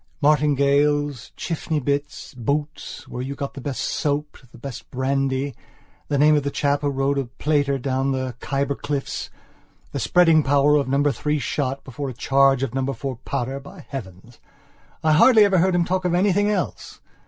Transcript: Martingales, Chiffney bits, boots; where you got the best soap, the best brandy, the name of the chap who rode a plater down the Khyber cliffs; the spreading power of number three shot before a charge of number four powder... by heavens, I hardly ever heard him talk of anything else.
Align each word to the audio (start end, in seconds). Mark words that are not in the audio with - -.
Martingales, 0.19 1.29
Chiffney 1.35 1.79
bits, 1.79 2.33
boots; 2.33 3.07
where 3.07 3.21
you 3.21 3.35
got 3.35 3.53
the 3.53 3.61
best 3.61 3.83
soap, 3.83 4.35
the 4.51 4.57
best 4.57 4.89
brandy, 4.89 5.53
the 6.07 6.17
name 6.17 6.35
of 6.35 6.41
the 6.41 6.49
chap 6.49 6.81
who 6.81 6.89
rode 6.89 7.19
a 7.19 7.25
plater 7.25 7.77
down 7.77 8.11
the 8.11 8.33
Khyber 8.39 8.73
cliffs; 8.73 9.29
the 9.91 9.99
spreading 9.99 10.41
power 10.41 10.75
of 10.77 10.87
number 10.87 11.11
three 11.11 11.37
shot 11.37 11.83
before 11.83 12.09
a 12.09 12.13
charge 12.13 12.63
of 12.63 12.73
number 12.73 12.93
four 12.93 13.17
powder... 13.17 13.59
by 13.59 13.85
heavens, 13.89 14.39
I 15.03 15.11
hardly 15.11 15.45
ever 15.45 15.59
heard 15.59 15.75
him 15.75 15.85
talk 15.85 16.03
of 16.03 16.15
anything 16.15 16.49
else. 16.49 16.99